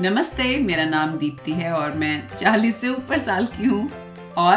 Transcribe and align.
नमस्ते 0.00 0.44
मेरा 0.58 0.84
नाम 0.84 1.10
दीप्ति 1.10 1.52
है 1.52 1.72
और 1.72 1.92
मैं 1.92 2.28
40 2.28 2.72
से 2.72 2.88
ऊपर 2.88 3.18
साल 3.18 3.46
की 3.46 3.64
हूँ। 3.64 3.88
और? 4.36 4.56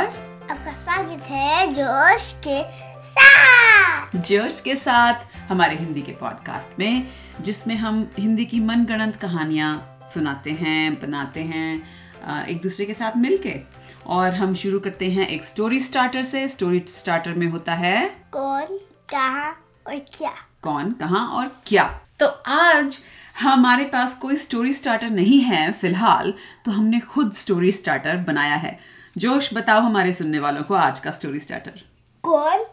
आपका 0.51 0.71
स्वागत 0.71 1.23
है 1.23 1.67
जोश 1.73 2.31
के 2.47 2.61
साथ। 3.01 4.17
जोश 4.17 4.61
के 4.61 4.75
साथ 4.75 5.13
हमारे 5.49 5.75
हिंदी 5.75 6.01
के 6.01 6.11
पॉडकास्ट 6.11 6.79
में 6.79 7.07
जिसमें 7.41 7.75
हम 7.75 8.11
हिंदी 8.19 8.45
की 8.45 8.59
मनगढ़ंत 8.59 9.15
कहानियाँ 9.15 9.99
सुनाते 10.13 10.51
हैं 10.51 10.93
बनाते 10.93 11.41
हैं 11.43 12.45
एक 12.45 12.61
दूसरे 12.61 12.85
के 12.85 12.93
साथ 12.93 13.17
मिलके। 13.17 13.59
और 14.05 14.35
हम 14.35 14.55
शुरू 14.55 14.79
करते 14.79 15.11
हैं 15.11 15.27
एक 15.27 15.45
स्टोरी 15.45 15.79
स्टार्टर 15.79 16.23
से। 16.23 16.47
स्टोरी 16.47 16.83
स्टार्टर 16.87 17.33
में 17.33 17.47
होता 17.47 17.73
है 17.73 18.07
कौन 18.31 18.77
कहाँ 19.09 19.51
और 19.87 19.95
क्या? 20.17 20.33
कौन 20.61 20.91
कहाँ 20.91 21.27
और 21.27 21.55
क्या? 21.65 22.01
तो 22.19 22.25
आज 22.47 22.99
हमारे 23.35 23.83
पास 23.83 24.13
कोई 24.19 24.35
स्टोरी 24.35 24.73
स्टार्टर 24.73 25.09
नहीं 25.09 25.39
है 25.41 25.71
फ़िलहाल 25.71 26.33
तो 26.65 26.71
हमने 26.71 26.99
खुद 26.99 27.33
स्टोरी 27.33 27.71
स्टार्टर 27.71 28.17
बनाया 28.17 28.55
है। 28.55 28.79
जोश 29.17 29.49
बताओ 29.53 29.81
हमारे 29.81 30.13
सुनने 30.13 30.39
वालों 30.39 30.63
को 30.63 30.73
आज 30.73 30.99
का 30.99 31.11
स्टोरी 31.11 31.39
स्टार्टर 31.39 31.81
कौन? 32.23 32.65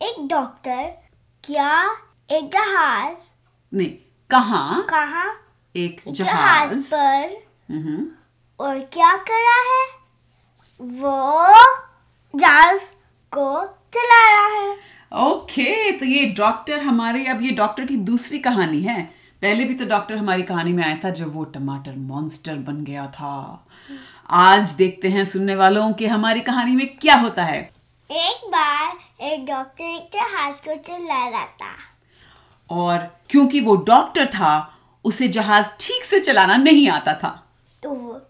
एक 0.00 0.26
डॉक्टर 0.28 0.92
क्या? 1.44 1.96
एक 2.30 2.50
जहाज़? 2.52 3.18
नहीं 3.72 3.90
कहाँ? 4.30 4.86
कहाँ? 4.90 5.32
एक 5.76 6.00
जहाज़ 6.08 6.74
जहाज़। 6.74 6.90
पर। 6.94 7.74
हम्म, 7.74 8.06
और 8.60 8.78
क्या 8.80 9.16
कर 9.16 9.42
रहा 9.42 9.62
है? 9.70 9.86
वो 10.80 12.38
जहाज़ 12.40 12.82
को 13.32 13.66
चला 13.94 14.20
रहा 14.28 14.60
है। 14.60 14.70
ओके 15.12 15.90
okay, 15.90 16.00
तो 16.00 16.06
ये 16.06 16.26
डॉक्टर 16.26 16.82
हमारे 16.82 17.24
अब 17.26 17.42
ये 17.42 17.50
डॉक्टर 17.50 17.84
की 17.84 17.96
दूसरी 17.96 18.38
कहानी 18.38 18.82
है। 18.82 19.19
पहले 19.42 19.64
भी 19.64 19.74
तो 19.74 19.84
डॉक्टर 19.84 20.16
हमारी 20.16 20.42
कहानी 20.42 20.72
में 20.72 20.82
आया 20.84 20.98
था 21.04 21.10
जब 21.10 21.34
वो 21.34 21.44
टमाटर 21.44 21.92
मॉन्स्टर 21.96 22.54
बन 22.54 22.82
गया 22.84 23.06
था। 23.06 23.66
आज 24.30 24.70
देखते 24.70 25.08
हैं 25.08 25.24
सुनने 25.24 25.54
वालों 25.54 25.92
कि 25.92 26.06
हमारी 26.06 26.40
कहानी 26.40 26.76
में 26.76 26.86
क्या 26.96 27.14
होता 27.14 27.44
है। 27.44 27.60
एक 28.10 28.46
बार 28.46 28.98
एक 29.20 29.46
डॉक्टर 29.46 29.84
एक 29.84 30.10
जहाज़ 30.14 30.56
को 30.56 30.76
चला 30.76 31.28
रहा 31.28 31.44
था। 31.44 31.74
और 32.70 32.98
क्योंकि 33.30 33.60
वो 33.60 33.76
डॉक्टर 33.76 34.26
था 34.26 34.78
उसे 35.04 35.28
जहाज़ 35.28 35.66
ठीक 35.80 36.04
से 36.04 36.20
चलाना 36.20 36.56
नहीं 36.56 36.88
आता 36.88 37.14
था। 37.14 37.30
तो 37.82 38.22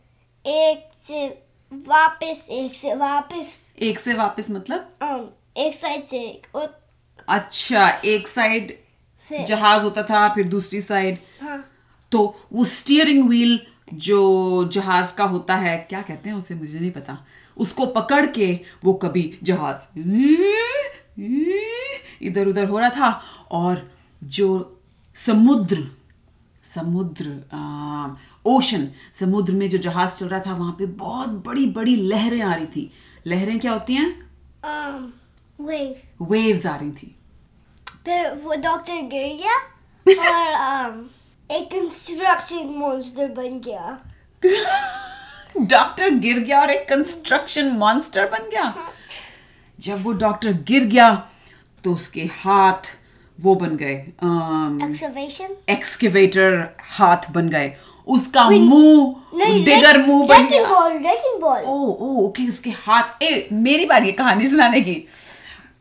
एक 0.46 0.90
से 0.94 1.26
वापस 1.72 2.46
एक 2.50 2.74
से 2.74 2.94
वापस। 2.94 3.66
एक 3.78 4.00
से 4.00 4.14
वापस 4.14 4.50
मतलब? 4.50 5.34
एक 5.56 5.74
साइड 5.74 6.04
से 6.04 6.18
एक 6.18 6.56
और 6.56 6.80
अच्छा 7.28 7.88
एक 8.04 8.28
साइड 8.28 8.78
जहाज़ 9.46 9.82
होता 9.82 10.02
था 10.02 10.28
फिर 10.34 10.48
दूसरी 10.48 10.80
साइड 10.80 11.18
हाँ। 11.42 11.64
तो 12.12 12.40
वो 12.52 12.64
स्टीयरिंग 12.64 13.28
व्हील 13.28 13.60
जो 13.94 14.68
जहाज़ 14.72 15.16
का 15.16 15.24
होता 15.24 15.56
है 15.56 15.76
क्या 15.90 16.02
कहते 16.02 16.28
हैं 16.30 16.36
उसे 16.36 16.54
मुझे 16.54 16.80
नहीं 16.80 16.90
पता। 16.90 17.26
उसको 17.56 17.86
पकड़ 17.86 18.26
के 18.26 18.60
वो 18.84 18.94
कभी 18.94 19.38
जहाज़ 19.42 19.86
इधर 22.22 22.48
उधर 22.48 22.68
हो 22.68 22.78
रहा 22.78 22.90
था 22.90 23.22
और 23.50 23.90
जो 24.24 24.80
समुद्र 25.16 25.86
समुद्र 26.74 27.42
ओशन 28.46 28.88
समुद्र 29.20 29.52
में 29.52 29.68
जो 29.70 29.78
जहाज़ 29.78 30.16
चल 30.16 30.28
रहा 30.28 30.40
था 30.40 30.54
वहाँ 30.54 30.72
पे 30.72 30.86
बहुत 30.86 31.28
बड़ी 31.28 31.66
बड़ी 31.70 31.96
लहरें 31.96 32.42
आ 32.42 32.54
रही 32.54 32.66
थी। 32.66 32.90
लहरें 33.26 33.58
क्या 33.60 33.72
होती 33.72 33.94
हैं? 33.94 34.18
Um, 34.64 35.06
waves 35.68 36.30
वेव्स 36.30 36.66
आ 36.66 36.76
रही 36.76 36.90
थी। 36.90 37.16
फिर 38.06 38.30
वो 38.42 38.54
डॉक्टर 38.58 39.00
गिर 39.08 39.36
गया 39.36 39.56
और 40.06 40.90
um, 40.90 41.08
एक 41.50 41.66
कंस्ट्रक्शन 41.68 42.68
मॉन्स्टर 42.76 43.28
बन 43.32 43.60
गया 43.60 43.98
डॉक्टर 45.58 46.10
गिर 46.16 46.38
गया 46.38 46.60
और 46.60 46.70
एक 46.70 46.88
कंस्ट्रक्शन 46.88 47.70
मॉन्स्टर 47.78 48.28
बन 48.30 48.48
गया 48.50 48.72
जब 49.78 50.02
वो 50.04 50.12
डॉक्टर 50.14 50.52
गिर 50.64 50.84
गया 50.86 51.14
तो 51.84 51.94
उसके 51.94 52.24
हाथ 52.34 52.90
वो 53.38 53.54
बन 53.56 53.76
गए 53.76 53.94
एक्सकवेशन 53.94 55.56
एक्सकेवेटर 55.70 56.58
हाथ 56.90 57.30
बन 57.32 57.48
गए 57.48 57.72
उसका 58.06 58.48
मुँह 58.50 59.64
डिगर 59.64 60.02
मुँह 60.06 60.26
बन 60.26 60.46
गया 60.46 60.86
wrecking 60.88 61.40
ball 61.40 61.62
oh 61.62 61.76
oh 61.76 62.16
okay 62.24 62.48
उसके 62.48 62.70
हाथ 62.78 63.22
ए 63.22 63.48
मेरी 63.60 63.86
बारी 63.86 64.06
है 64.06 64.12
कहानी 64.14 64.48
सुनाने 64.48 64.80
की 64.80 65.04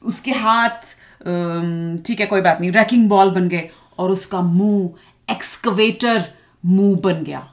उसके 0.03 0.31
हाथ 0.37 0.95
ठीक 1.19 2.19
है 2.19 2.25
कोई 2.25 2.41
बात 2.41 2.61
नहीं। 2.61 2.71
रैकिंग 2.71 3.09
बॉल 3.09 3.31
बन 3.31 3.47
गए 3.49 3.69
और 3.99 4.11
उसका 4.11 4.41
मुँह 4.41 5.31
एक्सकवेटर 5.31 6.23
मुँह 6.63 6.99
बन 7.03 7.23
गया। 7.23 7.47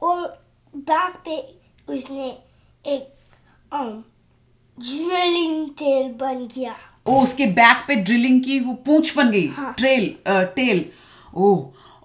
और 0.00 0.26
बैक 0.74 1.14
पे 1.24 1.36
उसने 1.94 2.26
एक 2.84 3.02
ड्रिलिंग 4.78 5.68
तेल 5.72 6.12
बन 6.20 6.46
गया। 6.56 6.74
ओ 7.06 7.22
उसके 7.22 7.46
बैक 7.54 7.84
पे 7.88 7.94
ड्रिलिंग 7.96 8.42
की 8.44 8.58
वो 8.60 8.74
पूंछ 8.86 9.16
बन 9.16 9.30
गई। 9.30 9.46
हाँ। 9.48 9.72
ट्रेल 9.78 10.14
टेल 10.56 10.84
ओ 11.34 11.56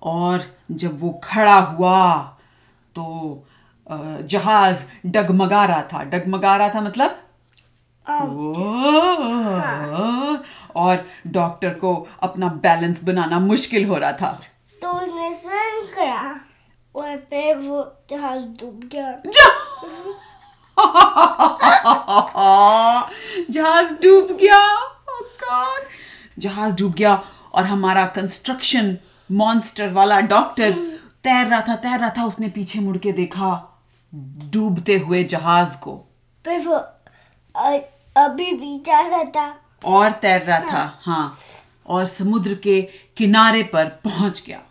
और 0.04 0.44
जब 0.72 1.00
वो 1.02 1.10
खड़ा 1.24 1.60
हुआ 1.60 2.18
तो 2.96 3.06
जहाज़ 3.88 4.84
डगमगा 5.06 5.64
रहा 5.66 5.82
था। 5.84 6.04
डगमगा 6.06 6.56
रहा 6.56 6.70
था 6.70 6.82
मतलब? 6.82 7.18
ओ, 8.08 8.14
और 10.80 11.06
डॉक्टर 11.28 11.74
को 11.76 11.94
अपना 12.24 12.48
बैलेंस 12.64 13.04
बनाना 13.04 13.40
मुश्किल 13.40 13.86
हो 13.86 13.98
रहा 13.98 14.12
था। 14.12 14.32
तो 14.82 14.92
उसने 14.94 15.34
स्विम 15.36 15.82
करा 15.96 16.40
और 16.96 17.18
फिर 17.30 17.58
वो 17.58 17.82
जहाज़ 18.10 18.44
डूब 18.60 18.90
गया। 18.94 19.10
जहाज़ 23.50 23.94
डूब 24.04 24.38
गया। 24.42 24.62
Oh 25.52 25.66
जहाज़ 26.40 26.76
डूब 26.76 26.94
गया 26.94 27.14
और 27.54 27.66
हमारा 27.66 28.06
कंस्ट्रक्शन 28.08 28.98
मॉन्स्टर 29.32 29.92
वाला 29.94 30.20
डॉक्टर 30.28 30.72
तैर 31.24 31.48
रहा 31.48 31.62
था 31.62 31.76
तैर 31.76 32.00
रहा 32.00 32.10
था 32.10 32.24
उसने 32.26 32.48
पीछे 32.48 32.80
मुड़ 32.80 32.98
के 32.98 33.12
देखा 33.12 33.50
डूबते 34.54 34.98
हुए 34.98 35.24
जहाज़ 35.24 35.78
को। 35.80 35.96
फिर 36.46 36.60
वो 36.60 36.76
अभी 38.18 38.52
भी 38.54 38.78
जा 38.86 39.00
रहा 39.00 39.24
था। 39.24 39.48
और 39.86 40.12
तैर 40.12 40.42
रहा 40.42 40.60
था 40.60 41.00
हाँ 41.02 41.38
और 41.86 42.06
समुद्र 42.06 42.56
के 42.56 42.82
किनारे 43.18 43.64
पर 43.64 43.86
पहुँच 43.86 44.44
गया। 44.48 44.62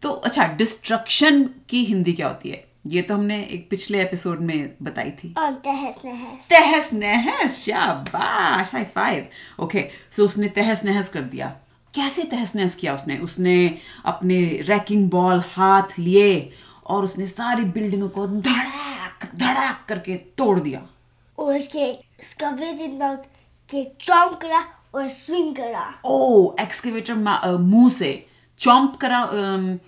तो 0.03 0.11
अच्छा 0.11 0.47
डिस्ट्रक्शन 0.47 1.43
की 1.69 1.85
हिंदी 1.85 2.13
क्या 2.13 2.29
होती 2.29 2.51
है? 2.51 2.69
ये 2.87 3.03
तो 3.03 3.15
हमने 3.15 3.43
एक 3.45 3.71
पिछले 3.71 4.03
एपिसोड 4.03 4.41
में 4.41 4.77
बताई 4.83 5.11
थी। 5.11 5.35
और 5.39 5.53
तहस 5.55 5.95
नहस। 6.05 6.49
तहस 6.49 6.93
नहस 6.93 7.59
शाबाश 7.61 8.73
हाई 8.73 8.85
फाइव 8.85 9.27
ओके 9.65 9.85
सो 10.13 10.25
उसने 10.25 10.49
तहस 10.49 10.85
नहस 10.85 11.09
कर 11.09 11.23
दिया। 11.23 11.57
कैसे 11.99 12.23
तहस 12.23 12.57
नहस 12.57 12.75
किया 12.75 12.95
उसने? 12.95 13.19
उसने 13.19 13.79
अपने 14.05 14.45
रैकिंग 14.45 15.11
बॉल 15.11 15.43
हाथ 15.47 15.99
लिए 15.99 16.53
और 16.87 17.05
उसने 17.05 17.27
सारी 17.27 17.65
बिल्डिंगों 17.65 18.09
को 18.09 18.27
धड़ाक 18.27 19.31
धड़ाक 19.37 19.85
करके 19.89 20.15
तोड़ 20.15 20.61
दिया। 20.61 20.87
और 21.39 21.59
उसके 21.59 21.99
स्कवेटिंग 22.23 22.99
माउथ 22.99 23.17
के 23.71 23.91
चॉम्प 24.01 24.39
करा 24.43 24.65
और 24.95 25.09
स्विंग 25.09 25.57
करा। 25.57 26.01
ओ 26.05 26.55
एक्सकेवेटर 26.61 27.15
मुँह 27.59 27.91
से 27.91 28.27
चॉम्प 28.59 28.97
करा 28.97 29.19
अम, 29.19 29.75
अ, 29.75 29.81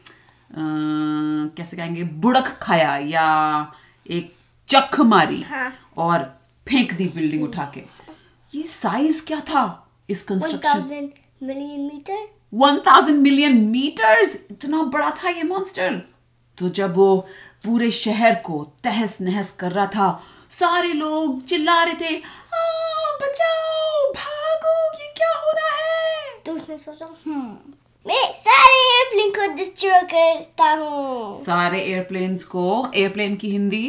कैसे 1.56 1.76
कहेंगे 1.76 2.04
बुड़क 2.04 2.59
खाया 2.62 2.97
या 2.97 3.73
एक 4.11 4.37
चख 4.69 5.00
मारी 5.00 5.43
हाँ। 5.43 5.75
और 5.96 6.40
फेंक 6.69 6.94
दी 6.94 7.05
बिल्डिंग 7.05 7.44
उठा 7.44 7.73
के। 7.75 7.81
ये 8.58 8.62
साइज़ 8.62 9.26
क्या 9.26 9.40
था 9.40 9.90
इस 10.11 10.23
construction 10.23 11.08
million 11.42 11.81
metre 11.81 12.28
one 12.54 12.78
thousand 12.78 13.19
million 13.19 13.56
metres 13.56 14.34
इतना 14.50 14.82
बड़ा 14.82 15.10
था 15.10 15.28
ये 15.28 15.42
मॉन्स्टर 15.42 16.02
तो 16.58 16.69
जब 16.69 16.96
वो 16.96 17.16
पूरे 17.64 17.90
शहर 17.90 18.34
को 18.34 18.64
तहस 18.84 19.20
नहस 19.20 19.52
कर 19.52 19.72
रहा 19.72 19.87
था 19.87 20.08
सारे 20.50 20.92
लोग 20.92 21.44
चिल्ला 21.44 21.82
रहे 21.84 21.94
थे 21.94 22.16
"आ, 22.16 22.62
बचाओ 23.22 24.12
भागो 24.12 24.75
ये 25.02 25.12
क्या 25.16 25.32
हो 25.32 25.50
रहा 25.56 25.76
है? 25.76 26.38
तो 26.46 26.52
उसने 26.52 26.78
सोचा 26.78 27.06
हम्म 27.26 27.72
मैं 28.06 28.32
सारे 28.34 28.75
एयरप्लेन 28.90 29.31
को 29.31 29.54
डिस्ट्रॉय 29.56 30.00
करता 30.02 30.70
हूँ। 30.72 31.44
सारे 31.44 31.81
एयरप्लेन्स 31.81 32.44
को 32.44 32.87
एयरप्लेन 32.94 33.37
की 33.37 33.50
हिंदी? 33.50 33.87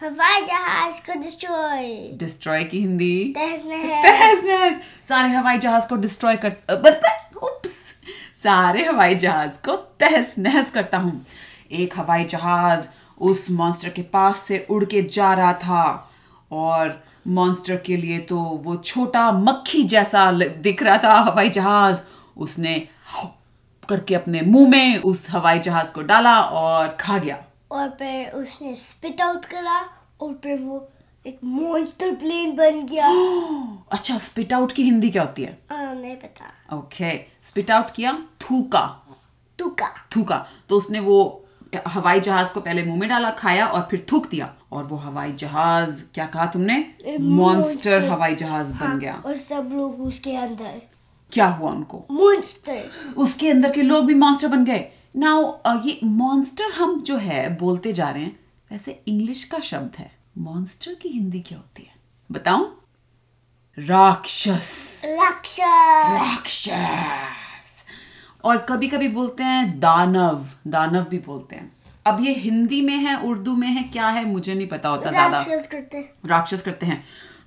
हवाई 0.00 0.40
जहाज़ 0.40 1.06
को 1.06 1.20
डिस्ट्रॉय 1.20 2.10
डिस्ट्रॉय 2.14 2.64
की 2.64 2.78
हिंदी? 2.78 3.34
तहस 3.36 4.44
नहस 4.44 4.80
सारे 5.08 5.28
हवाई 5.28 5.58
जहाज़ 5.58 5.88
को 5.88 5.96
डिस्ट्रॉय 5.96 6.36
कर 6.36 6.48
ब- 6.48 6.72
ब- 6.72 7.36
उप्स. 7.36 8.00
सारे 8.42 8.84
हवाई 8.84 9.14
जहाज़ 9.14 9.50
को 9.50 9.76
तहस 9.76 10.34
नहस 10.38 10.70
करता 10.70 10.98
हूँ. 10.98 11.26
एक 11.72 11.98
हवाई 11.98 12.24
जहाज़ 12.24 12.88
उस 13.20 13.50
मॉन्स्टर 13.50 13.88
के 13.88 14.02
पास 14.02 14.36
से 14.36 14.66
उड़ 14.70 14.84
के 14.84 15.02
जा 15.02 15.34
रहा 15.34 15.52
था 15.52 16.10
और 16.52 17.04
मॉन्स्टर 17.28 17.76
के 17.76 17.96
लिए 17.96 18.18
तो 18.18 18.38
वो 18.38 18.76
छोटा 18.76 19.32
मक्खी 19.32 19.82
जैसा 19.82 20.32
दिख 20.32 20.82
रहा 20.82 20.98
था 20.98 21.12
हवाई 21.12 21.50
जहाज़. 21.50 22.00
उसने 22.36 22.88
करके 23.88 24.14
अपने 24.14 24.40
मुँह 24.40 24.70
में 24.70 24.98
उस 24.98 25.30
हवाई 25.30 25.58
जहाज़ 25.58 25.88
को 25.88 26.02
डाला 26.02 26.40
और 26.40 26.88
खा 27.00 27.18
गया। 27.18 27.44
और 27.74 27.88
फिर 27.88 28.30
उसने 28.30 28.74
स्पिट 28.74 29.20
आउट 29.20 29.44
करा 29.44 29.78
और 30.20 30.40
फिर 30.42 30.58
वो 30.58 30.88
एक 31.26 31.38
मॉन्स्टर 31.44 32.14
प्लेन 32.14 32.56
बन 32.56 32.86
गया। 32.86 33.06
अच्छा 33.92 34.18
स्पिट 34.18 34.52
आउट 34.52 34.72
की 34.72 34.82
हिंदी 34.82 35.10
क्या 35.10 35.22
होती 35.22 35.42
है? 35.42 35.58
आ, 35.72 35.92
नहीं 35.92 36.16
पता। 36.16 36.76
ओके 36.76 37.26
स्पिट 37.42 37.70
आउट 37.70 37.90
किया 37.90 38.18
थूका। 38.40 39.00
तुका 39.58 39.88
थूका। 40.16 40.46
तो 40.68 40.76
उसने 40.76 41.00
वो 41.00 41.40
हवाई 41.88 42.20
जहाज़ 42.20 42.52
को 42.52 42.60
पहले 42.60 42.84
मुँह 42.84 42.98
में 43.00 43.08
डाला 43.08 43.30
खाया 43.30 43.66
और 43.66 43.88
फिर 43.90 44.06
थूक 44.12 44.28
दिया। 44.30 44.54
और 44.72 44.84
वो 44.84 44.96
हवाई 44.96 45.32
जहाज़ 45.32 46.04
क्या 46.14 46.26
कहा 46.26 46.46
तुमने? 46.46 46.94
मॉन्स्टर 47.20 48.04
हवाई 48.04 48.34
जहाज़ 48.34 48.74
हाँ, 48.74 48.92
बन 48.92 48.98
गया। 48.98 49.22
और 49.26 49.36
सब 49.36 49.70
लोग 49.74 50.00
उसके 50.00 50.36
अंदर। 50.36 50.82
क्या 51.32 51.46
हुआ 51.46 51.70
उनको? 51.70 52.04
मॉन्स्टर 52.10 52.84
उसके 53.16 53.50
अंदर 53.50 53.72
के 53.72 53.82
लोग 53.82 54.06
भी 54.06 54.14
मॉन्स्टर 54.14 54.48
बन 54.48 54.64
गए। 54.64 54.90
नाउ 55.14 55.76
ये 55.86 55.98
मॉन्स्टर 56.04 56.72
हम 56.72 57.00
जो 57.00 57.16
है 57.16 57.48
बोलते 57.58 57.92
जा 57.92 58.08
रहे 58.10 58.22
हैं 58.22 58.38
वैसे 58.70 59.02
इंग्लिश 59.08 59.42
का 59.44 59.58
शब्द 59.58 59.96
है। 59.98 60.10
मॉन्स्टर 60.38 60.94
की 60.94 61.08
हिंदी 61.08 61.40
क्या 61.40 61.58
होती 61.58 61.82
है? 61.82 61.92
बताऊँ? 62.30 62.64
राक्षस। 63.78 65.02
राक्षस। 65.06 65.60
राक्षस। 66.12 67.84
और 68.44 68.56
कभी 68.68 68.88
कभी 68.88 69.08
बोलते 69.08 69.42
हैं 69.42 69.78
दानव। 69.80 70.46
दानव 70.66 71.04
भी 71.10 71.18
बोलते 71.18 71.56
हैं। 71.56 71.70
अब 72.06 72.20
ये 72.20 72.32
हिंदी 72.34 72.80
में 72.80 72.96
है 72.96 73.16
उर्दू 73.22 73.54
में 73.56 73.68
है 73.68 73.82
क्या 73.82 74.08
है 74.08 74.24
मुझे 74.24 74.54
नहीं 74.54 74.68
पता 74.68 74.88
होता 74.88 75.10
ज़्यादा। 75.10 75.38
राक्षस 75.38 75.66
करते 75.66 75.96
हैं। 75.96 76.10
राक्षस 76.26 76.62
करते 76.62 76.86
हैं। 76.86 77.04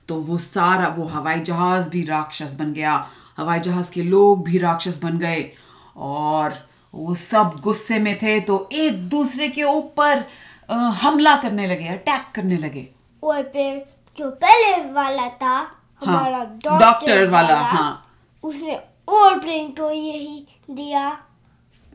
तो 0.07 0.15
वो 0.21 0.37
सारा 0.37 0.87
वो 0.87 1.05
हवाई 1.05 1.39
जहाज़ 1.41 1.89
भी 1.89 2.03
राक्षस 2.03 2.55
बन 2.59 2.73
गया। 2.73 2.95
हवाई 3.37 3.59
जहाज़ 3.59 3.91
के 3.91 4.03
लोग 4.03 4.43
भी 4.45 4.57
राक्षस 4.57 5.03
बन 5.03 5.17
गए। 5.17 5.51
और 5.97 6.53
वो 6.93 7.15
सब 7.15 7.55
गुस्से 7.63 7.99
में 7.99 8.17
थे 8.17 8.39
तो 8.39 8.69
एक 8.71 9.07
दूसरे 9.09 9.47
के 9.49 9.63
ऊपर 9.63 10.23
हमला 10.71 11.35
करने 11.37 11.67
लगे 11.67 11.87
अटैक 11.87 12.25
करने 12.35 12.57
लगे। 12.57 12.87
और 13.23 13.41
फिर 13.43 13.85
जो 14.17 14.29
पहले 14.43 14.91
वाला 14.91 15.27
था 15.29 15.55
हमारा 16.01 16.43
डॉक्टर 16.43 16.79
डॉक्टर 16.79 17.29
वाला, 17.29 17.59
हाँ। 17.59 18.19
उसने 18.43 18.75
और 19.07 19.39
प्लेन 19.39 19.69
को 19.71 19.91
यही 19.91 20.47
दिया। 20.71 21.17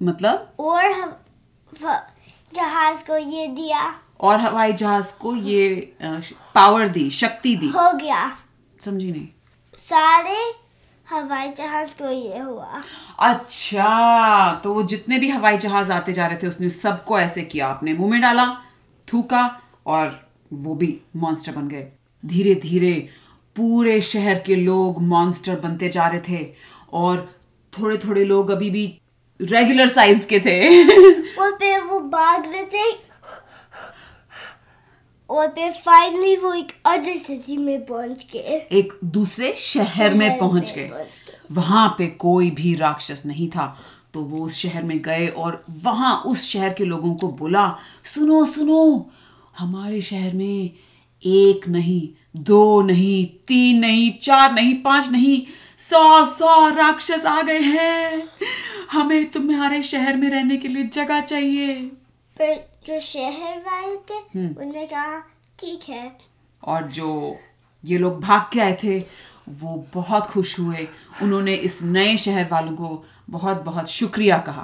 मतलब? 0.03 0.53
और 0.61 0.91
हम 0.93 1.15
जहाज़ 2.55 3.07
को 3.07 3.17
ये 3.17 3.47
दिया। 3.47 3.83
और 4.21 4.41
हवाई 4.41 4.73
जहाज़ 4.73 5.19
को 5.19 5.35
ये 5.37 5.97
पावर 6.55 6.89
दी 6.89 7.09
शक्ति 7.11 7.55
दी। 7.57 7.69
हो 7.69 7.93
गया। 7.93 8.31
समझी 8.81 9.11
नहीं। 9.13 9.29
सारे 9.79 10.39
हवाई 11.13 11.49
जहाज़ 11.49 11.91
को 11.99 12.11
ये 12.11 12.39
हुआ। 12.39 12.83
अच्छा 13.21 14.61
तो 14.65 14.75
वो 14.75 14.83
जितने 14.83 15.19
भी 15.19 15.29
हवाई 15.29 15.59
जहाज़ 15.59 15.93
आते 15.93 16.13
जा 16.13 16.27
रहे 16.27 16.37
थे 16.37 16.47
उसने 16.47 16.71
सबको 16.71 17.19
ऐसे 17.19 17.43
किया। 17.43 17.69
अपने 17.69 17.95
मुँह 17.95 18.11
में 18.11 18.21
डाला 18.21 18.47
थूका 19.09 19.45
और 19.87 20.21
वो 20.53 20.75
भी 20.75 20.99
मॉन्स्टर 21.17 21.53
बन 21.53 21.69
गए। 21.69 21.87
धीरे 22.23 22.55
धीरे 22.55 22.93
पूरे 23.57 24.01
शहर 24.01 24.39
के 24.39 24.57
लोग 24.57 25.03
मॉन्स्टर 25.03 25.61
बनते 25.61 25.89
जा 25.89 26.07
रहे 26.07 26.21
थे 26.29 26.47
और 26.93 27.29
थोड़े 27.73 27.97
थोड़े 27.99 28.25
लोग 28.25 28.51
अभी 28.51 28.71
भी 28.71 28.87
रेगुलर 29.41 29.89
साइज़ 29.89 30.27
के 30.29 30.39
थे। 30.41 30.59
और 31.37 31.51
फिर 31.53 31.81
वो 31.81 32.01
भाग 32.01 32.47
रहे 32.47 32.65
थे 32.65 32.91
और 35.33 35.47
फिर 35.49 35.71
फाइनली 35.85 36.37
वो 36.37 36.53
एक 36.55 36.73
अदर 36.87 37.17
सिटी 37.19 37.57
में 37.57 37.85
पहुँच 37.87 38.27
गए 38.33 38.67
एक 38.73 38.93
दूसरे 39.05 39.53
शहर 39.59 40.15
में 40.15 40.39
पहुँच 40.39 40.75
गए 40.75 40.89
पहुँच 40.89 41.23
गए। 41.27 41.39
वहाँ 41.53 41.89
पे 41.99 42.07
कोई 42.07 42.51
भी 42.51 42.75
राक्षस 42.75 43.23
नहीं 43.27 43.49
था। 43.49 43.67
तो 44.15 44.21
वो 44.21 44.45
उस 44.45 44.57
शहर 44.57 44.83
में 44.83 44.99
गए 45.03 45.27
और 45.29 45.65
वहाँ 45.83 46.23
उस 46.27 46.49
शहर 46.49 46.73
के 46.73 46.85
लोगों 46.85 47.15
को 47.15 47.29
बोला 47.29 47.79
सुनो 48.05 48.45
सुनो 48.45 49.11
हमारे 49.59 50.01
शहर 50.01 50.33
में 50.33 50.71
एक 51.25 51.69
नहीं 51.69 52.09
दो 52.43 52.83
नहीं 52.83 53.27
तीन 53.49 53.79
नहीं 53.79 54.11
चार 54.23 54.53
नहीं 54.53 54.75
पाँच 54.83 55.09
नहीं 55.09 55.41
सौ 55.79 56.25
सौ 56.25 56.69
राक्षस 56.69 57.25
आ 57.27 57.41
गए 57.43 57.61
हैं। 57.61 58.23
हमें 58.93 59.31
तुम्हारे 59.31 59.83
शहर 59.83 60.17
में 60.17 60.29
रहने 60.31 60.57
के 60.57 60.69
लिए 60.69 60.85
जगह 60.85 61.21
चाहिए। 61.21 61.91
फिर 62.43 62.65
जो 62.87 63.01
शहर 63.01 63.59
वाले 63.59 63.97
थे 63.97 64.15
हम्म। 64.15 64.49
उन्होंने 64.49 64.87
कहा 64.87 65.19
ठीक 65.59 65.83
है। 65.89 66.19
और 66.65 66.87
जो 66.87 67.37
ये 67.85 67.99
लोग 67.99 68.21
भाग 68.21 68.47
के 68.53 68.61
आए 68.61 68.77
थे 68.85 68.99
वो 69.49 69.87
बहुत 69.95 70.27
खुश 70.27 70.59
हुए। 70.61 70.89
उन्होंने 71.23 71.55
इस 71.55 71.83
नए 71.83 72.17
शहर 72.17 72.49
वालों 72.53 72.73
को 72.73 73.05
बहुत 73.31 73.63
बहुत 73.63 73.89
शुक्रिया 73.89 74.39
कहा। 74.39 74.63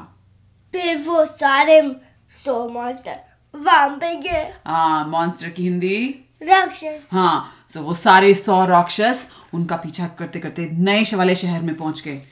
फिर 0.73 0.99
वो 0.99 1.25
सारे 1.27 1.97
सो 2.31 2.69
मॉन्स्टर 2.69 3.21
वहाँ 3.55 3.89
पे 3.89 4.15
गए। 4.15 4.55
आ, 4.67 5.05
मॉन्स्टर 5.05 5.49
की 5.49 5.63
हिंदी? 5.63 6.25
राक्षस। 6.43 7.11
हाँ 7.13 7.65
सो 7.69 7.83
वो 7.83 7.95
सारे 7.95 8.35
सौ 8.35 8.65
राक्षस 8.65 9.33
उनका 9.55 9.77
पीछा 9.77 10.09
करते 10.09 10.39
करते 10.39 10.69
नए 10.73 11.05
वाले 11.15 11.35
शहर 11.35 11.63
में 11.63 11.77
पहुँच 11.77 12.03
गए। 12.03 12.23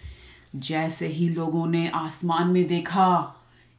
जैसे 0.57 1.07
ही 1.07 1.29
लोगों 1.29 1.67
ने 1.67 1.91
आसमान 1.95 2.49
में 2.49 2.67
देखा 2.69 3.33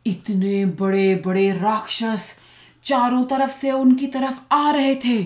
इतने 0.08 0.66
बड़े 0.66 1.16
बड़े 1.16 1.52
राक्षस 1.52 2.40
चारों 2.84 3.24
तरफ़ 3.24 3.52
से 3.52 3.72
उनकी 3.72 4.08
तरफ़ 4.08 4.40
आ 4.52 4.72
रहे 4.72 4.96
थे। 4.96 5.24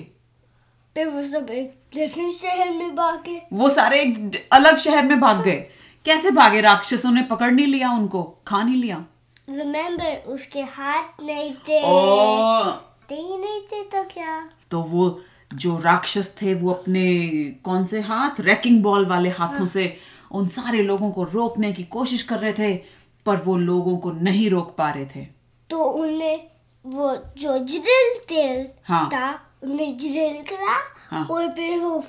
फिर 0.95 1.07
वो 1.07 1.22
सब 1.22 1.50
एक 1.50 1.81
डिफरेंट 1.95 2.33
शहर 2.33 2.69
में 2.69 2.95
भागे। 2.95 3.42
वो 3.54 3.69
सारे 3.69 4.01
एक 4.01 4.50
अलग 4.51 4.78
शहर 4.78 5.06
में 5.06 5.19
भाग 5.19 5.44
गए। 5.44 5.69
कैसे 6.06 6.31
भागे? 6.31 6.62
राक्षसों 6.62 7.12
ने 7.12 7.22
पकड़ 7.22 7.51
नहीं 7.51 7.68
लिया 7.68 7.92
उनको 7.92 8.24
खा 8.48 8.63
नहीं 8.63 8.75
लिया। 8.75 9.06
रिमेम्बर 9.50 10.24
उसके 10.28 10.62
हाथ 10.62 11.04
नहीं 11.24 11.54
थे। 11.54 11.83
ओ, 11.83 12.63
नहीं 13.12 13.62
थे 13.62 13.83
तो 13.83 14.04
क्या? 14.04 14.50
तो 14.72 14.81
वो 14.81 15.22
जो 15.54 15.78
राक्षस 15.78 16.38
थे 16.42 16.54
वो 16.54 16.72
अपने 16.72 17.28
कौन 17.63 17.86
से 17.86 18.01
हाथ? 18.01 18.30
रैकिंग 18.39 18.83
बॉल 18.83 19.06
वाले 19.06 19.30
हाथों 19.30 19.57
हाँ। 19.57 19.68
से 19.68 19.98
उन 20.31 20.48
सारे 20.48 20.83
लोगों 20.83 21.12
को 21.12 21.24
रोकने 21.24 21.74
की 21.74 21.83
कोशिश 21.83 22.24
कर 22.24 22.39
रहे 22.39 22.54
थे। 22.54 23.00
पर 23.25 23.41
वो 23.41 23.57
लोगों 23.57 23.97
को 23.97 24.12
नहीं 24.12 24.50
रोक 24.50 24.75
पा 24.77 24.89
रहे 24.89 25.06
थे 25.06 25.25
तो 25.69 25.83
उन्हें 25.83 26.47
वो 26.85 27.15
जो 27.38 27.57
ड्रिल 27.65 28.18
तेल 28.29 28.68
हाँ। 28.85 29.07
था 29.09 29.29
उन्हें 29.63 29.97
ड्रिल 29.97 30.42
करा 30.44 30.78
हाँ। 31.09 31.25
और 31.25 31.49
फिर 31.49 31.80
वो 31.80 32.04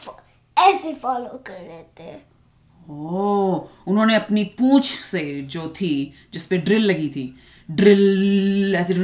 ऐसे 0.57 0.95
फॉलो 0.95 1.43
कर 1.47 1.61
रहे 1.61 1.83
थे 2.01 2.15
ओ 2.91 3.69
उन्होंने 3.87 4.15
अपनी 4.15 4.45
पूंछ 4.59 4.85
से 4.85 5.23
जो 5.51 5.69
थी 5.81 5.93
जिस 6.33 6.47
पे 6.47 6.59
ड्रिल 6.59 6.85
लगी 6.85 7.09
थी 7.09 7.35
ड्रिल 7.69 8.75
ऐसे 8.77 8.95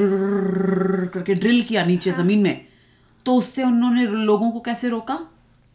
करके 1.13 1.35
ड्रिल 1.35 1.63
किया 1.63 1.85
नीचे 1.85 2.11
हाँ। 2.11 2.23
ज़मीन 2.23 2.43
में 2.43 2.67
तो 3.27 3.35
उससे 3.35 3.63
उन्होंने 3.63 4.07
लोगों 4.07 4.51
को 4.51 4.61
कैसे 4.61 4.89
रोका 4.89 5.15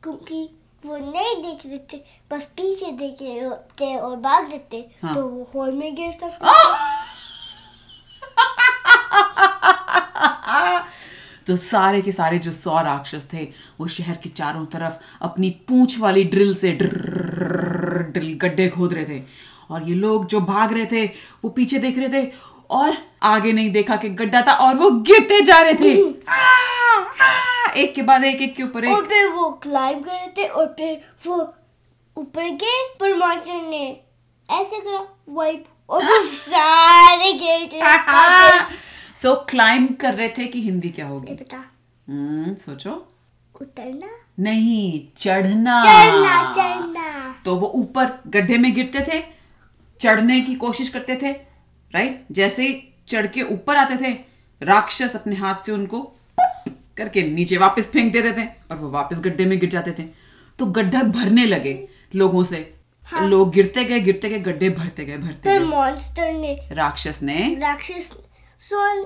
क्योंकि 0.04 0.50
वो 0.86 0.98
नहीं 0.98 1.44
देख 1.44 1.58
रहे 1.66 1.78
थे 1.78 2.04
बस 2.32 2.46
पीछे 2.46 2.92
देख 2.92 3.18
रहे 3.22 3.50
थे 3.80 3.96
और 3.96 4.16
भाग 4.16 4.50
रहे 4.50 4.60
थे 4.74 4.86
हाँ। 5.04 5.16
तो 5.16 5.28
वो 5.28 5.52
होल 5.56 5.72
में 5.72 5.96
गिर 5.96 6.12
सकते 6.12 6.46
तो 11.48 11.56
सारे 11.56 12.02
के 12.02 12.12
सारे 12.12 12.40
जो 12.40 12.52
सौ 12.52 12.82
राक्षस 12.82 13.28
थे 13.34 13.48
वो 13.80 13.88
शहर 13.88 14.18
के 14.18 14.30
चारों 14.30 14.66
तरफ़ 14.66 14.94
अपनी 15.22 15.50
पूंछ 15.50 16.00
वाली 16.00 16.24
ड्रिल 16.24 16.56
से 16.56 16.72
ड्रिल 16.72 16.92
ड्रिल 18.12 18.38
गड्ढे 18.38 18.70
खोद 18.70 18.94
रहे 18.94 19.06
थे। 19.06 19.24
और 19.72 19.84
ये 19.84 19.96
लोग 19.96 20.28
जो 20.28 20.42
भाग 20.42 20.74
रहे 20.74 20.86
थे 20.86 21.12
वो 21.44 21.50
पीछे 21.50 21.80
देख 21.80 21.98
रहे 21.98 22.10
थे 22.10 22.32
और 22.70 22.98
आगे 23.24 23.52
नहीं 23.52 23.72
देखा 23.72 23.96
कि 23.96 24.10
गड्ढा 24.10 24.42
था 24.42 24.54
और 24.54 24.76
वो 24.76 24.92
गिरते 24.92 25.42
जा 25.42 25.60
रहे 25.60 25.74
थे। 25.74 26.14
आ, 26.30 26.36
एक 27.78 27.94
के 27.96 28.02
बाद 28.02 28.24
एक 28.24 28.42
एक 28.42 28.56
के 28.56 28.64
ऊपर 28.64 28.88
और 28.88 29.06
फिर 29.06 29.28
वो 29.30 29.50
क्लाइंब 29.50 30.06
कर 30.06 30.12
रहे 30.12 30.28
थे 30.28 30.48
और 30.48 30.66
फिर 30.78 31.02
वो 31.28 31.54
ऊपर 32.18 32.50
गए 32.50 32.88
पर 33.00 33.16
मास्टर 33.16 33.62
ने 33.62 33.84
ऐसे 34.50 34.80
करा 34.80 35.08
वाइप 35.30 35.66
और 35.90 36.04
सारे 36.26 37.34
गए। 37.34 37.82
सो 39.16 39.36
क्लाइंब 39.36 39.96
कर 39.96 40.14
रहे 40.14 40.30
थे 40.30 40.46
कि 40.46 40.62
हिंदी 40.62 40.90
क्या 40.90 41.08
होगी? 41.08 41.34
बता। 41.34 41.64
हम्म 42.10 42.56
सोचो। 42.56 42.92
उतरना? 43.62 44.08
नहीं 44.40 45.08
चढ़ना। 45.18 45.80
चढ़ना 45.80 46.52
चढ़ना। 46.52 47.36
तो 47.46 47.56
वो 47.56 47.68
ऊपर 47.68 48.20
गड्ढे 48.28 48.58
में 48.58 48.74
गिरते 48.74 49.00
थे 49.00 49.24
चढ़ने 50.02 50.42
की 50.42 50.56
कोशिश 50.56 50.90
करते 50.90 51.16
थे 51.16 51.32
राइट 51.94 52.26
जैसे 52.32 52.68
ही 52.68 52.94
चढ़ 53.08 53.28
के 53.28 53.42
ऊपर 53.42 53.76
आते 53.76 53.98
थे 53.98 54.14
राक्षस 54.62 55.16
अपने 55.16 55.36
हाथ 55.36 55.66
से 55.66 55.72
उनको 55.72 56.16
करके 56.98 57.24
नीचे 57.24 57.58
वापस 57.58 57.92
फेंक 57.92 58.14
देते 58.14 58.32
थे 58.32 58.46
और 58.72 58.78
वो 58.78 58.90
वापस 58.90 59.20
गड्ढे 59.20 59.46
में 59.46 59.60
गिर 59.60 59.70
जाते 59.70 59.92
थे। 59.92 60.04
तो 60.60 60.66
गड्ढा 60.66 61.04
भरने 61.04 61.46
लगे 61.46 61.88
लोगों 62.16 62.44
से। 62.44 62.74
हाँ। 63.04 63.28
लोग 63.28 63.52
गिरते 63.52 63.84
गए 63.84 64.00
गिरते 64.00 64.30
गए 64.30 64.40
गड्ढे 64.40 64.70
भरते 64.70 65.06
गए 65.06 65.18
भरते 65.18 65.50
गए। 65.50 65.66
मॉन्स्टर 65.66 66.34
ने 66.34 66.70
राक्षस 66.72 67.20
ने 67.24 67.58
राक्षस 67.60 68.18
सोल 68.60 69.06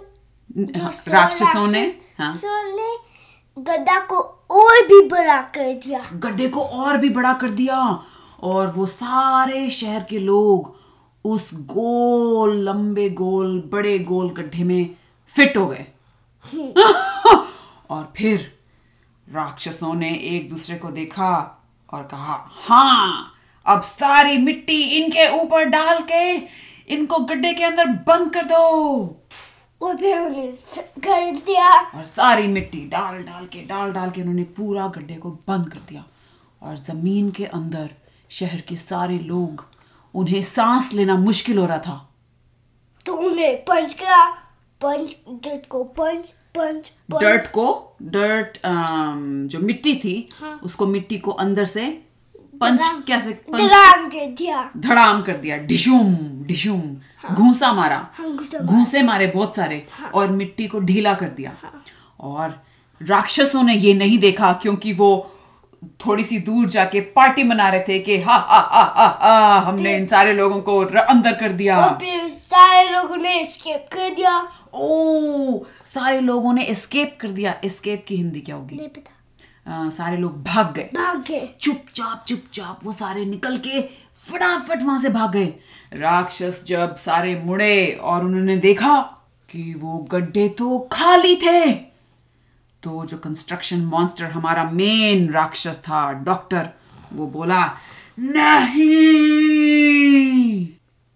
राक्षसों 1.07 1.67
ने 1.67 1.97
हाँ। 2.19 2.33
सोल 2.33 2.81
ने 2.81 2.97
गद्दा 3.61 3.99
को 3.99 4.19
और 4.49 4.87
भी 4.87 5.07
बड़ा 5.07 5.41
कर 5.41 5.73
दिया। 5.73 6.09
गड्ढे 6.13 6.49
को 6.49 6.61
और 6.61 6.97
भी 6.97 7.09
बड़ा 7.09 7.33
कर 7.33 7.49
दिया। 7.49 8.03
और 8.41 8.67
वो 8.67 8.85
सारे 8.85 9.69
शहर 9.69 10.03
के 10.03 10.19
लोग 10.19 10.77
उस 11.25 11.49
गोल 11.53 12.57
लंबे 12.57 13.09
गोल 13.09 13.69
बड़े 13.71 13.99
गोल 13.99 14.29
गड्ढे 14.29 14.63
में 14.63 14.95
फिट 15.27 15.57
हो 15.57 15.67
गए। 15.67 15.85
और 17.89 18.13
फिर 18.17 18.51
राक्षसों 19.27 19.93
ने 19.93 20.13
एक 20.15 20.49
दूसरे 20.49 20.77
को 20.77 20.91
देखा 20.91 21.31
और 21.93 22.03
कहा 22.03 22.49
हाँ 22.63 23.33
अब 23.65 23.81
सारी 23.81 24.37
मिट्टी 24.37 24.81
इनके 24.97 25.27
ऊपर 25.41 25.63
डाल 25.63 25.99
के 26.11 26.33
इनको 26.93 27.19
गड्ढे 27.19 27.53
के 27.53 27.63
अंदर 27.63 27.85
बंद 28.07 28.33
कर 28.33 28.43
दो। 28.43 29.23
और 29.81 29.97
फिर 29.97 30.51
कर 30.99 31.31
दिया। 31.35 31.69
और 31.89 32.03
सारी 32.03 32.47
मिट्टी 32.47 32.79
डाल 32.89 33.17
डाल 33.23 33.45
के 33.45 33.61
डाल 33.61 33.91
डाल 33.91 34.11
के 34.11 34.21
उन्होंने 34.21 34.43
पूरा 34.43 34.87
गड्ढे 34.87 35.15
को 35.15 35.31
बंद 35.47 35.69
कर 35.69 35.79
दिया। 35.89 36.03
और 36.61 36.77
ज़मीन 36.77 37.31
के 37.31 37.45
अंदर 37.45 37.89
शहर 38.29 38.61
के 38.61 38.75
सारे 38.75 39.19
लोग 39.19 39.65
उन्हें 40.13 40.41
सांस 40.43 40.93
लेना 40.93 41.15
मुश्किल 41.15 41.57
हो 41.57 41.65
रहा 41.65 41.77
था। 41.77 42.09
तो 43.05 43.13
उन्हें 43.13 43.65
पंच 44.81 45.13
करा 45.13 45.37
डट 45.45 45.65
को 45.67 45.83
पंच 45.83 46.25
पंच 46.55 46.91
डर्ट 47.11 47.45
को 47.51 47.95
डर्ट 48.15 48.57
जो 49.51 49.59
मिट्टी 49.59 49.95
थी 49.95 50.17
हाँ। 50.39 50.59
उसको 50.63 50.87
मिट्टी 50.87 51.17
को 51.17 51.31
अंदर 51.31 51.65
से 51.65 51.85
पंच 52.61 52.79
कैसे 53.07 53.31
धड़ाम 53.53 54.07
के 54.09 54.25
दिया। 54.27 54.69
धड़ाम 54.77 55.21
कर 55.21 55.37
दिया। 55.37 55.57
डिशुम 55.57 56.15
डिशुम। 56.47 56.81
घूसा 57.33 57.71
मारा। 57.73 57.97
हाँ, 58.13 58.35
घूसा 58.35 58.59
घूसे 58.59 59.01
मारे 59.03 59.27
बहुत 59.27 59.55
सारे 59.55 59.85
हाँ. 59.91 60.09
और 60.09 60.27
मिट्टी 60.31 60.67
को 60.67 60.79
ढीला 60.79 61.13
कर 61.13 61.29
दिया। 61.29 61.51
हाँ. 61.63 61.83
और 62.19 62.59
राक्षसों 63.01 63.63
ने 63.63 63.73
ये 63.73 63.93
नहीं 63.93 64.17
देखा 64.19 64.51
क्योंकि 64.53 64.93
वो 64.93 65.09
थोड़ी 66.05 66.23
सी 66.23 66.37
दूर 66.39 66.67
जाके 66.69 66.99
पार्टी 67.15 67.43
मना 67.43 67.67
रहे 67.69 67.83
थे 67.87 67.99
कि 67.99 68.17
हा 68.21 68.35
हा 68.35 68.59
हा 68.71 68.81
हा 68.95 69.07
हा 69.21 69.59
हमने 69.59 69.95
इन 69.97 70.05
सारे 70.07 70.33
लोगों 70.33 70.61
को 70.61 70.79
अंदर 70.79 71.33
कर 71.33 71.51
दिया। 71.51 71.77
और 71.79 71.97
फिर 71.99 72.29
सारे 72.29 72.89
लोगों 72.89 73.17
ने 73.17 73.43
स्किप 73.45 73.87
कर 73.93 74.15
दिया। 74.15 74.39
ओ 74.73 75.65
सारे 75.85 76.19
लोगों 76.19 76.53
ने 76.53 76.63
एस्केप 76.63 77.17
कर 77.21 77.27
दिया। 77.27 77.61
एस्केप 77.65 78.05
की 78.07 78.15
हिंदी 78.15 78.41
क्या 78.41 78.55
होगी? 78.55 78.75
नहीं 78.75 78.87
पता। 78.87 79.87
अ, 79.87 79.89
सारे 79.89 80.17
लोग 80.17 80.43
भाग 80.43 80.73
गए। 80.73 80.83
भाग 80.83 81.21
गए। 81.21 81.55
चुपचाप 81.61 82.25
चुपचाप 82.27 82.79
वो 82.83 82.91
सारे 82.91 83.25
निकल 83.25 83.57
के 83.57 83.89
फटाफट 84.19 84.83
वहाँ 84.83 84.99
से 84.99 85.09
भाग 85.09 85.31
गए। 85.31 85.53
राक्षस 85.93 86.63
जब 86.67 86.95
सारे 86.95 87.39
मुड़े 87.39 87.99
और 88.01 88.25
उन्होंने 88.25 88.57
देखा 88.57 89.13
कि 89.49 89.75
वो 89.77 90.07
गड्ढे 90.11 90.49
तो 90.49 90.89
खाली 90.91 91.35
थे 91.35 91.73
तो 92.83 93.05
जो 93.05 93.17
कंस्ट्रक्शन 93.17 93.79
मॉन्स्टर 93.79 94.25
हमारा 94.25 94.63
मेन 94.63 95.29
राक्षस 95.29 95.77
था 95.77 96.13
डॉक्टर 96.13 96.69
वो 97.13 97.27
बोला 97.27 97.77
नहीं! 98.19 98.77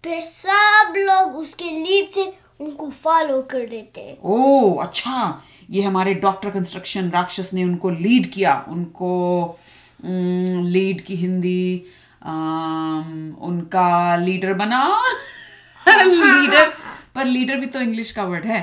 फिर 0.04 0.22
सब 0.22 0.92
लोग 0.96 1.36
उसके 1.36 1.64
लीड 1.64 2.08
से 2.08 2.34
उनको 2.62 2.88
फॉलो 2.90 3.40
कर 3.42 3.66
देते 3.66 4.18
ओ 4.22 4.74
अच्छा। 4.76 5.42
ये 5.70 5.82
हमारे 5.82 6.14
डॉक्टर 6.14 6.50
कंस्ट्रक्शन 6.50 7.10
राक्षस 7.10 7.50
ने 7.54 7.64
उनको 7.64 7.90
लीड 7.90 8.30
किया। 8.32 8.54
उनको 8.68 9.58
लीड 10.04 11.00
की 11.04 11.16
हिंदी 11.16 11.86
उनका 13.42 14.16
लीडर 14.16 14.54
बना। 14.54 15.02
लीडर 15.88 16.72
पर 17.14 17.24
लीडर 17.24 17.56
भी 17.56 17.66
तो 17.66 17.80
इंग्लिश 17.80 18.10
का 18.12 18.24
वर्ड 18.24 18.44
है। 18.46 18.60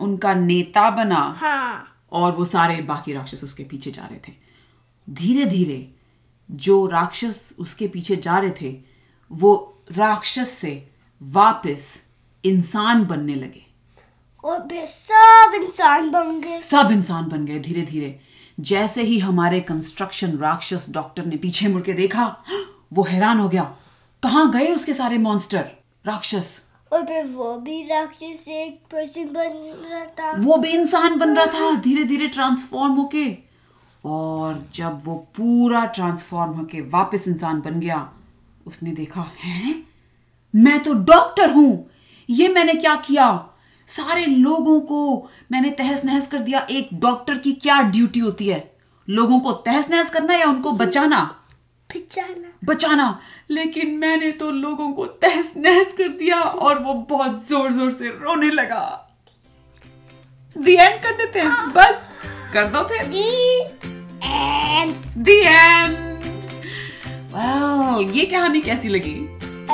उनका 0.00 0.34
नेता 0.34 0.90
बना। 0.90 1.20
हाँ। 1.36 1.84
और 2.12 2.32
वो 2.32 2.44
सारे 2.44 2.76
बाकी 2.82 3.12
राक्षस 3.12 3.44
उसके 3.44 3.64
पीछे 3.64 3.90
जा 3.90 4.04
रहे 4.04 4.18
थे। 4.28 4.32
धीरे 5.08 5.44
धीरे 5.46 5.88
जो 6.50 6.86
राक्षस 6.86 7.54
उसके 7.58 7.88
पीछे 7.88 8.16
जा 8.16 8.38
रहे 8.38 8.50
थे 8.60 8.76
वो 9.30 9.52
राक्षस 9.92 10.50
से 10.50 10.72
वापस 11.22 11.86
इंसान 12.44 13.04
बनने 13.04 13.34
लगे। 13.34 13.62
और 14.44 14.68
सब 14.86 15.52
इंसान 15.54 16.10
बन 16.10 16.40
गए। 16.40 16.60
सब 16.60 16.88
इंसान 16.92 17.28
बन 17.28 17.44
गए 17.44 17.58
धीरे 17.58 17.82
धीरे 17.82 18.18
जैसे 18.60 19.02
ही 19.02 19.18
हमारे 19.18 19.60
कंस्ट्रक्शन 19.60 20.36
राक्षस 20.38 20.86
डॉक्टर 20.90 21.24
ने 21.26 21.36
पीछे 21.36 21.68
मुड़ 21.68 21.82
के 21.82 21.92
देखा 21.92 22.26
वो 22.92 23.02
हैरान 23.02 23.38
हो 23.38 23.48
गया। 23.48 23.62
कहाँ 24.22 24.50
गए 24.50 24.66
उसके 24.66 24.94
सारे 24.94 25.18
मॉन्स्टर 25.18 25.70
राक्षस। 26.04 26.60
और 26.92 27.04
फिर 27.06 27.24
वो 27.26 27.54
भी 27.56 27.82
राक्षस 27.82 28.44
एक 28.48 28.82
पर्सन 28.92 29.24
बन 29.24 29.56
रहा 29.84 30.04
था। 30.04 30.32
वो 30.38 30.56
भी 30.56 30.68
इंसान 30.68 31.18
बन 31.18 31.36
रहा 31.36 31.46
था 31.46 31.74
धीरे 31.80 32.04
धीरे 32.04 32.26
ट्रांसफॉर्म 32.28 32.92
होके। 32.92 33.26
और 34.04 34.64
जब 34.74 35.00
वो 35.04 35.14
पूरा 35.36 35.84
ट्रांसफॉर्म 35.86 36.52
होके 36.52 36.80
वापस 36.90 37.28
इंसान 37.28 37.60
बन 37.60 37.80
गया 37.80 38.08
उसने 38.66 38.90
देखा 38.90 39.26
है? 39.38 39.74
मैं 40.54 40.82
तो 40.82 40.92
डॉक्टर 40.94 41.50
हूँ। 41.50 41.90
ये 42.28 42.48
मैंने 42.48 42.74
क्या 42.74 42.94
किया? 43.06 43.26
सारे 43.88 44.24
लोगों 44.26 44.80
को 44.80 45.30
मैंने 45.52 45.70
तहस 45.70 46.04
नहस 46.04 46.28
कर 46.28 46.38
दिया। 46.38 46.66
एक 46.70 46.88
डॉक्टर 47.00 47.38
की 47.38 47.52
क्या 47.54 47.80
ड्यूटी 47.82 48.20
होती 48.20 48.46
है? 48.48 48.62
लोगों 49.08 49.40
को 49.40 49.52
तहस 49.64 49.90
नहस 49.90 50.10
करना 50.10 50.34
या 50.34 50.46
उनको 50.46 50.72
बचाना? 50.72 51.20
पिचाना 51.90 52.52
बचाना। 52.64 53.18
लेकिन 53.50 53.96
मैंने 53.98 54.30
तो 54.32 54.50
लोगों 54.50 54.90
को 54.92 55.04
तहस 55.06 55.52
नहस 55.56 55.92
कर 55.92 56.08
दिया 56.18 56.40
और 56.40 56.78
वो 56.78 56.94
बहुत 57.10 57.46
ज़ोर 57.48 57.72
ज़ोर 57.72 57.92
से 57.92 58.08
रोने 58.20 58.50
लगा। 58.50 58.84
दी 60.56 60.74
एंड 60.74 61.00
कर 61.02 61.16
देते 61.16 61.40
हैं। 61.40 61.72
बस 61.72 62.08
कर 62.52 62.64
दो 62.66 62.82
फिर। 62.88 63.06
दी 63.06 63.60
एंड 64.24 64.94
दी 65.18 65.38
एंड 65.40 65.96
वाह 67.32 68.00
ये 68.10 68.24
कहानी 68.26 68.60
कैसी 68.60 68.88
लगी? 68.88 69.14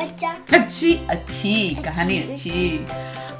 अच्छा। 0.00 0.34
अच्छी 0.52 0.94
अच्छी 1.10 1.54
कहानी 1.84 2.18
अच्छी। 2.18 2.86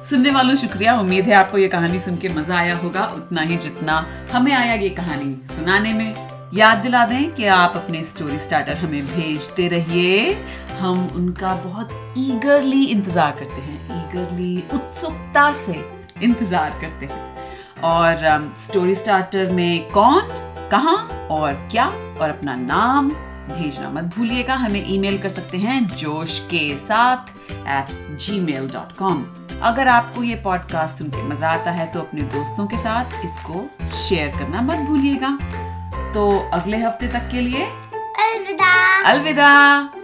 सुनने 0.09 0.31
वालों 0.31 0.55
शुक्रिया। 0.57 0.99
उम्मीद 0.99 1.25
है 1.25 1.35
आपको 1.35 1.59
ये 1.59 1.69
कहानी 1.69 1.99
सुन 1.99 2.17
के 2.17 2.29
मज़ा 2.31 2.57
आया 2.59 2.77
होगा 2.79 3.05
उतना 3.17 3.43
ही 3.43 3.57
जितना 3.59 4.05
हमें 4.33 4.53
आया 4.53 4.75
ये 4.75 4.89
कहानी 4.99 5.55
सुनाने 5.55 5.93
में। 5.93 6.13
याद 6.55 6.79
दिला 6.79 7.05
दें 7.07 7.33
कि 7.35 7.45
आप 7.47 7.77
अपने 7.77 8.03
स्टोरी 8.05 8.39
स्टार्टर 8.39 8.77
हमें 8.77 9.07
भेजते 9.07 9.69
रहिए। 9.69 10.33
हम 10.79 11.07
उनका 11.17 11.55
बहुत 11.65 11.91
ईगरली 12.19 12.85
इंतज़ार 12.85 13.33
करते 13.33 13.61
हैं 13.63 13.79
ईगरली 13.99 14.57
उत्सुकता 14.75 15.53
से 15.57 15.85
इंतज़ार 16.23 16.79
करते 16.81 17.07
हैं। 17.07 17.29
और 17.85 18.55
स्टोरी 18.61 18.95
स्टार्टर 18.95 19.53
में 19.53 19.89
कौन 19.91 20.21
कहाँ 20.71 20.97
और 21.31 21.55
क्या 21.71 21.87
और 21.87 22.29
अपना 22.29 22.55
नाम 22.57 23.11
भेजना। 23.49 23.91
मत 23.91 24.15
भूलिएगा 24.17 24.55
हमें 24.55 24.85
ईमेल 24.87 25.19
कर 25.19 25.29
सकते 25.29 25.59
हैं 25.59 25.87
जोश 25.97 26.39
के 26.51 26.77
साथ 26.77 27.53
at 27.53 28.17
ji 28.19 28.41
mail 28.41 28.69
dot 28.69 28.97
com 28.97 29.25
अगर 29.63 29.89
आपको 29.89 30.23
ये 30.23 30.35
पॉडकास्ट 30.45 30.99
सुन 30.99 31.09
के 31.09 31.23
मज़ा 31.23 31.49
आता 31.49 31.71
है 31.71 31.87
तो 31.93 32.01
अपने 32.01 32.23
दोस्तों 32.35 32.67
के 32.67 32.79
साथ 32.79 33.25
इसको 33.25 33.69
शेयर 33.99 34.39
करना 34.39 34.61
मत 34.63 34.87
भूलिएगा। 34.89 35.37
तो 36.15 36.29
अगले 36.53 36.77
हफ़्ते 36.77 37.09
तक 37.09 37.29
के 37.33 37.41
लिए 37.41 37.65
अलविदा। 37.65 38.73
अलविदा। 39.11 40.00